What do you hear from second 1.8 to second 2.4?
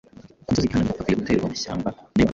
na yo adufasha